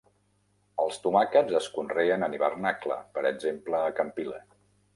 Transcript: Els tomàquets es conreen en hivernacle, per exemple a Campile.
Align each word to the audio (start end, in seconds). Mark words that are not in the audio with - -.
Els 0.85 0.95
tomàquets 1.03 1.57
es 1.59 1.67
conreen 1.75 2.27
en 2.29 2.37
hivernacle, 2.37 2.99
per 3.19 3.27
exemple 3.33 3.85
a 3.87 3.95
Campile. 4.01 4.45